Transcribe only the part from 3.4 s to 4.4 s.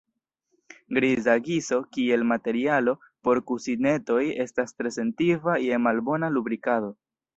kusinetoj